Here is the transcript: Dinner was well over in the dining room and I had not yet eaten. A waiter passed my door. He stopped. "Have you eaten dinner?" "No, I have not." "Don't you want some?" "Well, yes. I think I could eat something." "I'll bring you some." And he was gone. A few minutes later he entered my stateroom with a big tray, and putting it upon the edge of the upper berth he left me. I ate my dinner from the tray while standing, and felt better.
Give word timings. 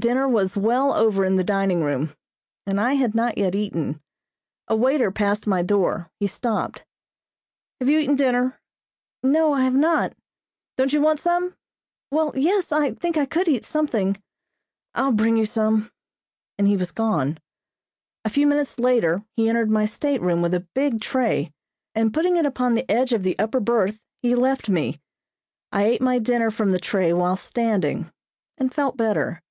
Dinner 0.00 0.26
was 0.26 0.56
well 0.56 0.94
over 0.94 1.26
in 1.26 1.36
the 1.36 1.44
dining 1.44 1.82
room 1.82 2.14
and 2.64 2.80
I 2.80 2.94
had 2.94 3.14
not 3.14 3.36
yet 3.36 3.54
eaten. 3.54 4.00
A 4.66 4.74
waiter 4.74 5.10
passed 5.10 5.46
my 5.46 5.60
door. 5.60 6.10
He 6.18 6.26
stopped. 6.26 6.86
"Have 7.82 7.90
you 7.90 7.98
eaten 7.98 8.16
dinner?" 8.16 8.62
"No, 9.22 9.52
I 9.52 9.60
have 9.64 9.74
not." 9.76 10.14
"Don't 10.78 10.94
you 10.94 11.02
want 11.02 11.18
some?" 11.18 11.54
"Well, 12.10 12.32
yes. 12.34 12.72
I 12.72 12.94
think 12.94 13.18
I 13.18 13.26
could 13.26 13.46
eat 13.46 13.62
something." 13.66 14.16
"I'll 14.94 15.12
bring 15.12 15.36
you 15.36 15.44
some." 15.44 15.90
And 16.58 16.66
he 16.66 16.78
was 16.78 16.92
gone. 16.92 17.36
A 18.24 18.30
few 18.30 18.46
minutes 18.46 18.78
later 18.78 19.22
he 19.36 19.50
entered 19.50 19.70
my 19.70 19.84
stateroom 19.84 20.40
with 20.40 20.54
a 20.54 20.66
big 20.74 21.02
tray, 21.02 21.52
and 21.94 22.14
putting 22.14 22.38
it 22.38 22.46
upon 22.46 22.72
the 22.72 22.90
edge 22.90 23.12
of 23.12 23.22
the 23.22 23.38
upper 23.38 23.60
berth 23.60 24.00
he 24.22 24.34
left 24.34 24.70
me. 24.70 24.98
I 25.72 25.84
ate 25.84 26.00
my 26.00 26.18
dinner 26.18 26.50
from 26.50 26.70
the 26.70 26.80
tray 26.80 27.12
while 27.12 27.36
standing, 27.36 28.10
and 28.56 28.72
felt 28.72 28.96
better. 28.96 29.42